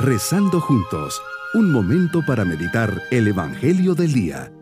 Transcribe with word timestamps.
Rezando 0.00 0.60
juntos, 0.60 1.20
un 1.54 1.72
momento 1.72 2.24
para 2.24 2.44
meditar 2.44 3.02
el 3.10 3.26
Evangelio 3.26 3.96
del 3.96 4.12
Día. 4.12 4.52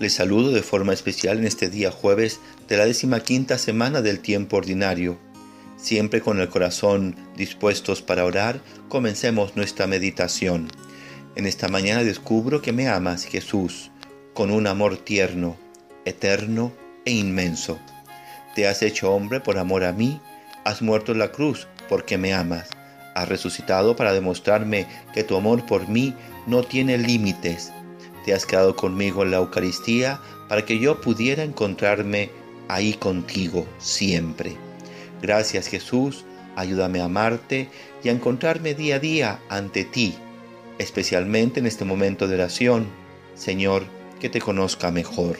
Les 0.00 0.12
saludo 0.12 0.50
de 0.50 0.62
forma 0.62 0.92
especial 0.92 1.38
en 1.38 1.44
este 1.44 1.70
día 1.70 1.92
jueves 1.92 2.40
de 2.66 2.76
la 2.76 2.84
décima 2.84 3.20
quinta 3.20 3.58
semana 3.58 4.02
del 4.02 4.18
tiempo 4.18 4.56
ordinario. 4.56 5.18
Siempre 5.76 6.20
con 6.20 6.40
el 6.40 6.48
corazón 6.48 7.14
dispuestos 7.36 8.02
para 8.02 8.24
orar, 8.24 8.60
comencemos 8.88 9.54
nuestra 9.54 9.86
meditación. 9.86 10.66
En 11.36 11.46
esta 11.46 11.68
mañana 11.68 12.02
descubro 12.02 12.60
que 12.60 12.72
me 12.72 12.88
amas, 12.88 13.22
Jesús 13.22 13.92
con 14.34 14.50
un 14.50 14.66
amor 14.66 14.96
tierno, 14.96 15.56
eterno 16.04 16.72
e 17.04 17.12
inmenso. 17.12 17.78
Te 18.54 18.66
has 18.66 18.82
hecho 18.82 19.12
hombre 19.12 19.40
por 19.40 19.58
amor 19.58 19.84
a 19.84 19.92
mí, 19.92 20.20
has 20.64 20.82
muerto 20.82 21.12
en 21.12 21.18
la 21.18 21.32
cruz 21.32 21.66
porque 21.88 22.18
me 22.18 22.34
amas, 22.34 22.68
has 23.14 23.28
resucitado 23.28 23.96
para 23.96 24.12
demostrarme 24.12 24.86
que 25.12 25.24
tu 25.24 25.36
amor 25.36 25.66
por 25.66 25.88
mí 25.88 26.14
no 26.46 26.62
tiene 26.62 26.98
límites. 26.98 27.72
Te 28.24 28.34
has 28.34 28.46
quedado 28.46 28.76
conmigo 28.76 29.22
en 29.22 29.30
la 29.30 29.38
Eucaristía 29.38 30.20
para 30.48 30.64
que 30.64 30.78
yo 30.78 31.00
pudiera 31.00 31.42
encontrarme 31.42 32.30
ahí 32.68 32.94
contigo 32.94 33.66
siempre. 33.78 34.56
Gracias 35.22 35.66
Jesús, 35.66 36.24
ayúdame 36.56 37.00
a 37.00 37.04
amarte 37.04 37.68
y 38.02 38.08
a 38.08 38.12
encontrarme 38.12 38.74
día 38.74 38.96
a 38.96 38.98
día 38.98 39.40
ante 39.48 39.84
ti, 39.84 40.14
especialmente 40.78 41.60
en 41.60 41.66
este 41.66 41.84
momento 41.84 42.28
de 42.28 42.36
oración. 42.36 42.86
Señor, 43.34 43.84
que 44.20 44.28
te 44.28 44.40
conozca 44.40 44.90
mejor. 44.90 45.38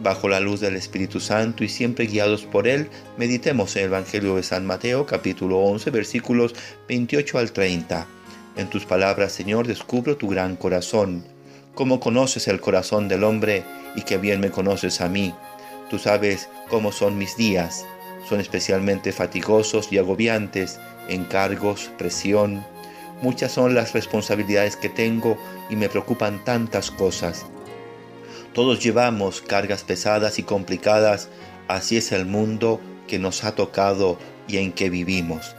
Bajo 0.00 0.28
la 0.28 0.40
luz 0.40 0.60
del 0.60 0.76
Espíritu 0.76 1.20
Santo 1.20 1.64
y 1.64 1.68
siempre 1.68 2.06
guiados 2.06 2.44
por 2.44 2.68
Él, 2.68 2.88
meditemos 3.16 3.74
en 3.76 3.82
el 3.82 3.88
Evangelio 3.88 4.36
de 4.36 4.42
San 4.42 4.66
Mateo 4.66 5.06
capítulo 5.06 5.58
11 5.58 5.90
versículos 5.90 6.54
28 6.88 7.38
al 7.38 7.52
30. 7.52 8.06
En 8.56 8.68
tus 8.70 8.84
palabras, 8.86 9.32
Señor, 9.32 9.66
descubro 9.66 10.16
tu 10.16 10.28
gran 10.28 10.56
corazón. 10.56 11.24
Cómo 11.74 12.00
conoces 12.00 12.46
el 12.48 12.60
corazón 12.60 13.08
del 13.08 13.24
hombre 13.24 13.64
y 13.96 14.02
que 14.02 14.18
bien 14.18 14.40
me 14.40 14.50
conoces 14.50 15.00
a 15.00 15.08
mí. 15.08 15.34
Tú 15.90 15.98
sabes 15.98 16.48
cómo 16.68 16.92
son 16.92 17.16
mis 17.16 17.36
días. 17.36 17.84
Son 18.28 18.40
especialmente 18.40 19.12
fatigosos 19.12 19.92
y 19.92 19.98
agobiantes, 19.98 20.80
encargos, 21.08 21.90
presión. 21.98 22.64
Muchas 23.22 23.52
son 23.52 23.74
las 23.74 23.92
responsabilidades 23.92 24.76
que 24.76 24.88
tengo 24.88 25.38
y 25.70 25.76
me 25.76 25.88
preocupan 25.88 26.42
tantas 26.44 26.90
cosas. 26.90 27.46
Todos 28.54 28.78
llevamos 28.78 29.40
cargas 29.40 29.82
pesadas 29.82 30.38
y 30.38 30.44
complicadas, 30.44 31.28
así 31.66 31.96
es 31.96 32.12
el 32.12 32.24
mundo 32.24 32.80
que 33.08 33.18
nos 33.18 33.42
ha 33.42 33.56
tocado 33.56 34.16
y 34.46 34.58
en 34.58 34.70
que 34.70 34.90
vivimos. 34.90 35.56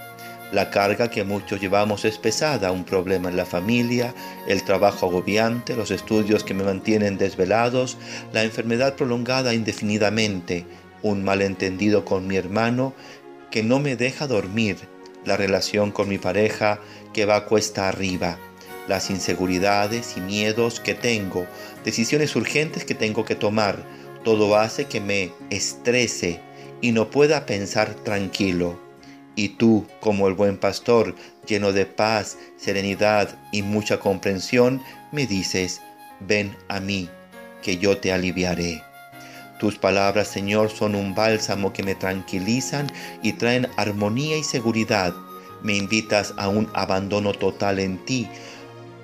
La 0.54 0.70
carga 0.70 1.10
que 1.10 1.26
muchos 1.26 1.60
llevamos 1.60 2.06
es 2.06 2.18
pesada, 2.18 2.72
un 2.72 2.86
problema 2.86 3.28
en 3.28 3.36
la 3.36 3.46
familia, 3.46 4.16
el 4.48 4.64
trabajo 4.64 5.08
agobiante, 5.08 5.76
los 5.76 5.92
estudios 5.92 6.46
que 6.46 6.54
me 6.54 6.64
mantienen 6.64 7.18
desvelados, 7.18 7.98
la 8.32 8.44
enfermedad 8.44 8.96
prolongada 8.96 9.54
indefinidamente, 9.54 10.66
un 11.02 11.22
malentendido 11.22 12.06
con 12.06 12.28
mi 12.28 12.38
hermano 12.38 12.94
que 13.52 13.62
no 13.62 13.80
me 13.80 13.98
deja 13.98 14.26
dormir, 14.26 14.78
la 15.26 15.36
relación 15.36 15.92
con 15.92 16.08
mi 16.08 16.18
pareja 16.18 16.80
que 17.14 17.26
va 17.26 17.46
cuesta 17.46 17.90
arriba 17.90 18.38
las 18.88 19.10
inseguridades 19.10 20.16
y 20.18 20.22
miedos 20.22 20.80
que 20.80 20.94
tengo, 20.94 21.46
decisiones 21.84 22.36
urgentes 22.36 22.86
que 22.86 22.96
tengo 22.96 23.26
que 23.26 23.36
tomar, 23.36 23.84
todo 24.24 24.56
hace 24.56 24.86
que 24.86 25.02
me 25.02 25.32
estrese 25.50 26.40
y 26.82 26.92
no 26.92 27.10
pueda 27.10 27.46
pensar 27.46 27.94
tranquilo. 27.94 28.80
Y 29.36 29.50
tú, 29.50 29.86
como 30.00 30.28
el 30.28 30.34
buen 30.34 30.58
pastor, 30.58 31.16
lleno 31.46 31.74
de 31.74 31.86
paz, 31.86 32.38
serenidad 32.58 33.38
y 33.52 33.62
mucha 33.62 34.00
comprensión, 34.00 34.82
me 35.12 35.28
dices, 35.28 35.82
ven 36.22 36.56
a 36.70 36.80
mí, 36.80 37.10
que 37.62 37.78
yo 37.78 37.98
te 37.98 38.14
aliviaré. 38.14 38.82
Tus 39.60 39.78
palabras, 39.78 40.28
Señor, 40.28 40.70
son 40.70 40.96
un 40.96 41.16
bálsamo 41.16 41.72
que 41.72 41.84
me 41.84 41.96
tranquilizan 41.96 42.92
y 43.24 43.34
traen 43.34 43.68
armonía 43.78 44.38
y 44.38 44.44
seguridad. 44.44 45.14
Me 45.64 45.76
invitas 45.76 46.34
a 46.38 46.50
un 46.50 46.70
abandono 46.74 47.32
total 47.32 47.80
en 47.80 48.04
ti, 48.06 48.28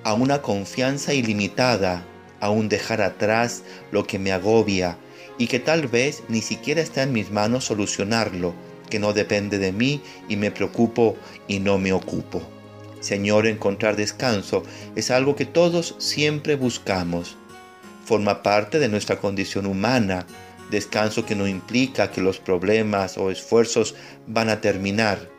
a 0.04 0.14
una 0.14 0.42
confianza 0.42 1.14
ilimitada, 1.14 2.04
a 2.40 2.50
un 2.50 2.68
dejar 2.68 3.00
atrás 3.00 3.62
lo 3.90 4.06
que 4.06 4.18
me 4.18 4.32
agobia 4.32 4.98
y 5.38 5.46
que 5.46 5.60
tal 5.60 5.86
vez 5.86 6.22
ni 6.28 6.42
siquiera 6.42 6.80
está 6.80 7.02
en 7.02 7.12
mis 7.12 7.30
manos 7.30 7.64
solucionarlo, 7.64 8.54
que 8.90 8.98
no 8.98 9.12
depende 9.12 9.58
de 9.58 9.72
mí 9.72 10.02
y 10.28 10.36
me 10.36 10.50
preocupo 10.50 11.16
y 11.48 11.60
no 11.60 11.78
me 11.78 11.92
ocupo. 11.92 12.42
Señor, 13.00 13.46
encontrar 13.46 13.96
descanso 13.96 14.62
es 14.94 15.10
algo 15.10 15.34
que 15.34 15.46
todos 15.46 15.96
siempre 15.98 16.54
buscamos. 16.54 17.36
Forma 18.04 18.42
parte 18.42 18.78
de 18.78 18.88
nuestra 18.88 19.18
condición 19.18 19.66
humana, 19.66 20.26
descanso 20.70 21.26
que 21.26 21.34
no 21.34 21.48
implica 21.48 22.10
que 22.10 22.20
los 22.20 22.38
problemas 22.38 23.18
o 23.18 23.30
esfuerzos 23.30 23.94
van 24.26 24.48
a 24.48 24.60
terminar, 24.60 25.31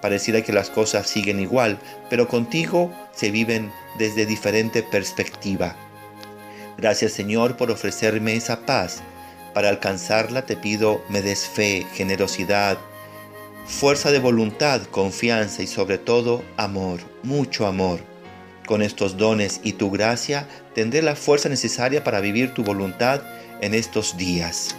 Pareciera 0.00 0.42
que 0.42 0.52
las 0.52 0.70
cosas 0.70 1.08
siguen 1.08 1.40
igual, 1.40 1.78
pero 2.08 2.28
contigo 2.28 2.92
se 3.12 3.30
viven 3.30 3.70
desde 3.98 4.26
diferente 4.26 4.82
perspectiva. 4.82 5.76
Gracias 6.78 7.12
Señor 7.12 7.56
por 7.56 7.70
ofrecerme 7.70 8.34
esa 8.34 8.64
paz. 8.64 9.02
Para 9.52 9.68
alcanzarla 9.68 10.46
te 10.46 10.56
pido 10.56 11.02
me 11.08 11.20
des 11.20 11.46
fe, 11.46 11.86
generosidad, 11.94 12.78
fuerza 13.66 14.10
de 14.10 14.18
voluntad, 14.18 14.82
confianza 14.90 15.62
y 15.62 15.66
sobre 15.66 15.98
todo 15.98 16.42
amor, 16.56 17.00
mucho 17.22 17.66
amor. 17.66 18.00
Con 18.66 18.82
estos 18.82 19.16
dones 19.16 19.60
y 19.64 19.72
tu 19.72 19.90
gracia 19.90 20.46
tendré 20.74 21.02
la 21.02 21.16
fuerza 21.16 21.48
necesaria 21.48 22.04
para 22.04 22.20
vivir 22.20 22.54
tu 22.54 22.62
voluntad 22.62 23.20
en 23.60 23.74
estos 23.74 24.16
días. 24.16 24.76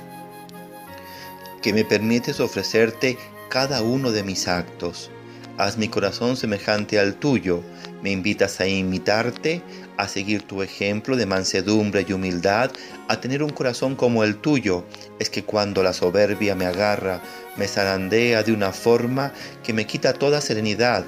Que 1.62 1.74
me 1.74 1.84
permites 1.84 2.40
ofrecerte 2.40 3.18
cada 3.52 3.82
uno 3.84 4.14
de 4.14 4.24
mis 4.24 4.48
actos. 4.48 5.12
Haz 5.58 5.78
mi 5.78 5.90
corazón 5.90 6.38
semejante 6.38 6.98
al 6.98 7.16
tuyo. 7.16 7.62
Me 8.02 8.10
invitas 8.10 8.62
a 8.62 8.68
imitarte, 8.68 9.62
a 9.98 10.08
seguir 10.08 10.44
tu 10.44 10.64
ejemplo 10.64 11.18
de 11.18 11.26
mansedumbre 11.26 12.06
y 12.08 12.14
humildad, 12.14 12.72
a 13.10 13.20
tener 13.20 13.44
un 13.44 13.50
corazón 13.50 13.98
como 13.98 14.24
el 14.24 14.38
tuyo. 14.38 14.86
Es 15.20 15.30
que 15.30 15.44
cuando 15.44 15.84
la 15.84 15.92
soberbia 15.92 16.56
me 16.56 16.66
agarra, 16.66 17.22
me 17.58 17.68
zarandea 17.68 18.42
de 18.42 18.54
una 18.54 18.72
forma 18.72 19.34
que 19.64 19.74
me 19.74 19.86
quita 19.86 20.14
toda 20.14 20.40
serenidad. 20.40 21.04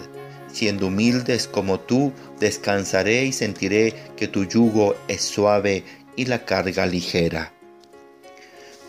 Siendo 0.51 0.87
humildes 0.87 1.47
como 1.47 1.79
tú, 1.79 2.11
descansaré 2.41 3.23
y 3.23 3.31
sentiré 3.31 3.95
que 4.17 4.27
tu 4.27 4.43
yugo 4.43 4.95
es 5.07 5.21
suave 5.21 5.85
y 6.17 6.25
la 6.25 6.43
carga 6.43 6.85
ligera. 6.85 7.53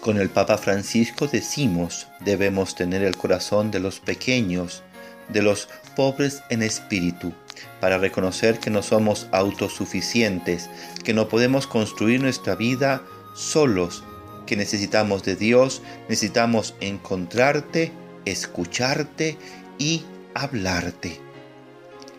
Con 0.04 0.18
el 0.18 0.28
Papa 0.28 0.58
Francisco 0.58 1.28
decimos, 1.28 2.08
debemos 2.20 2.74
tener 2.74 3.02
el 3.02 3.16
corazón 3.16 3.70
de 3.70 3.80
los 3.80 4.00
pequeños, 4.00 4.82
de 5.30 5.40
los 5.40 5.70
pobres 5.96 6.42
en 6.50 6.62
espíritu, 6.62 7.32
para 7.80 7.96
reconocer 7.96 8.58
que 8.58 8.68
no 8.68 8.82
somos 8.82 9.28
autosuficientes, 9.32 10.68
que 11.04 11.14
no 11.14 11.30
podemos 11.30 11.66
construir 11.66 12.20
nuestra 12.20 12.54
vida 12.54 13.02
solos, 13.34 14.04
que 14.44 14.56
necesitamos 14.56 15.22
de 15.22 15.36
Dios, 15.36 15.80
necesitamos 16.10 16.74
encontrarte, 16.80 17.90
escucharte 18.26 19.38
y 19.78 20.04
hablarte. 20.34 21.18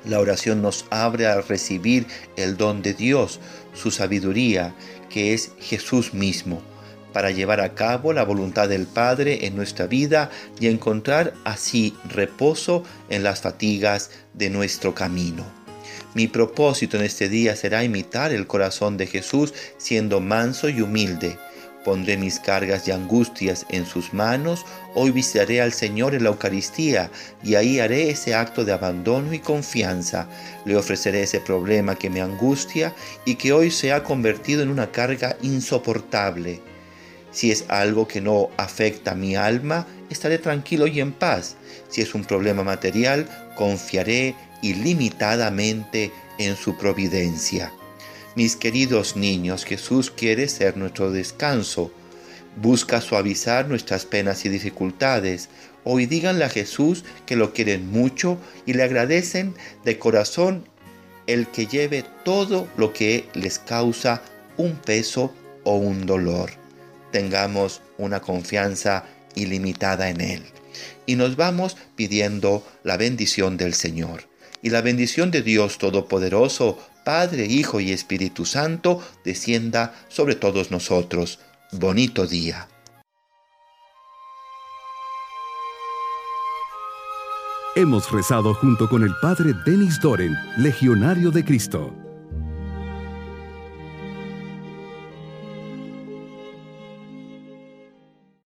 La 0.05 0.19
oración 0.19 0.63
nos 0.63 0.85
abre 0.89 1.27
a 1.27 1.39
recibir 1.39 2.07
el 2.35 2.57
don 2.57 2.81
de 2.81 2.95
Dios, 2.95 3.39
su 3.75 3.91
sabiduría, 3.91 4.73
que 5.07 5.35
es 5.35 5.51
Jesús 5.59 6.15
mismo 6.15 6.63
para 7.15 7.31
llevar 7.31 7.61
a 7.61 7.75
cabo 7.75 8.11
la 8.11 8.25
voluntad 8.25 8.67
del 8.67 8.87
Padre 8.87 9.45
en 9.45 9.55
nuestra 9.55 9.87
vida 9.87 10.29
y 10.59 10.67
encontrar 10.67 11.33
así 11.45 11.95
reposo 12.09 12.83
en 13.09 13.23
las 13.23 13.39
fatigas 13.39 14.11
de 14.33 14.49
nuestro 14.49 14.93
camino. 14.93 15.45
Mi 16.13 16.27
propósito 16.27 16.97
en 16.97 17.03
este 17.03 17.29
día 17.29 17.55
será 17.55 17.85
imitar 17.85 18.33
el 18.33 18.47
corazón 18.47 18.97
de 18.97 19.07
Jesús 19.07 19.53
siendo 19.77 20.19
manso 20.19 20.67
y 20.67 20.81
humilde. 20.81 21.37
Pondré 21.85 22.17
mis 22.17 22.41
cargas 22.41 22.85
y 22.89 22.91
angustias 22.91 23.65
en 23.69 23.85
sus 23.85 24.13
manos, 24.13 24.65
hoy 24.93 25.11
visitaré 25.11 25.61
al 25.61 25.71
Señor 25.71 26.15
en 26.15 26.23
la 26.25 26.31
Eucaristía 26.31 27.11
y 27.41 27.55
ahí 27.55 27.79
haré 27.79 28.09
ese 28.09 28.35
acto 28.35 28.65
de 28.65 28.73
abandono 28.73 29.33
y 29.33 29.39
confianza. 29.39 30.27
Le 30.65 30.75
ofreceré 30.75 31.23
ese 31.23 31.39
problema 31.39 31.95
que 31.95 32.09
me 32.09 32.19
angustia 32.19 32.93
y 33.23 33.35
que 33.35 33.53
hoy 33.53 33.71
se 33.71 33.93
ha 33.93 34.03
convertido 34.03 34.63
en 34.63 34.69
una 34.69 34.91
carga 34.91 35.37
insoportable. 35.41 36.74
Si 37.35 37.51
es 37.51 37.65
algo 37.67 38.07
que 38.07 38.21
no 38.21 38.49
afecta 38.55 39.11
a 39.11 39.15
mi 39.15 39.35
alma, 39.35 39.85
estaré 40.09 40.37
tranquilo 40.37 40.87
y 40.87 41.01
en 41.01 41.11
paz. 41.11 41.57
Si 41.89 41.99
es 41.99 42.15
un 42.15 42.23
problema 42.23 42.63
material, 42.63 43.27
confiaré 43.57 44.35
ilimitadamente 44.61 46.13
en 46.37 46.55
su 46.55 46.77
providencia. 46.77 47.73
Mis 48.37 48.55
queridos 48.55 49.17
niños, 49.17 49.65
Jesús 49.65 50.11
quiere 50.11 50.47
ser 50.47 50.77
nuestro 50.77 51.11
descanso. 51.11 51.91
Busca 52.55 53.01
suavizar 53.01 53.67
nuestras 53.67 54.05
penas 54.05 54.45
y 54.45 54.49
dificultades. 54.49 55.49
Hoy 55.83 56.05
díganle 56.05 56.45
a 56.45 56.49
Jesús 56.49 57.03
que 57.25 57.35
lo 57.35 57.51
quieren 57.51 57.91
mucho 57.91 58.37
y 58.65 58.75
le 58.75 58.83
agradecen 58.83 59.53
de 59.83 59.99
corazón 59.99 60.69
el 61.27 61.47
que 61.47 61.67
lleve 61.67 62.05
todo 62.23 62.69
lo 62.77 62.93
que 62.93 63.27
les 63.33 63.59
causa 63.59 64.21
un 64.55 64.77
peso 64.77 65.33
o 65.65 65.75
un 65.75 66.05
dolor. 66.05 66.64
Tengamos 67.11 67.81
una 67.97 68.21
confianza 68.21 69.05
ilimitada 69.35 70.09
en 70.09 70.21
Él. 70.21 70.43
Y 71.05 71.15
nos 71.15 71.35
vamos 71.35 71.77
pidiendo 71.95 72.65
la 72.83 72.97
bendición 72.97 73.57
del 73.57 73.73
Señor. 73.73 74.23
Y 74.61 74.69
la 74.69 74.81
bendición 74.81 75.31
de 75.31 75.41
Dios 75.41 75.77
Todopoderoso, 75.77 76.79
Padre, 77.03 77.45
Hijo 77.45 77.79
y 77.79 77.91
Espíritu 77.91 78.45
Santo, 78.45 79.01
descienda 79.23 79.93
sobre 80.09 80.35
todos 80.35 80.71
nosotros. 80.71 81.39
Bonito 81.71 82.25
día. 82.25 82.67
Hemos 87.75 88.09
rezado 88.09 88.53
junto 88.53 88.87
con 88.87 89.03
el 89.03 89.13
Padre 89.21 89.51
Denis 89.65 89.99
Doren, 89.99 90.33
Legionario 90.57 91.29
de 91.29 91.43
Cristo. 91.43 92.04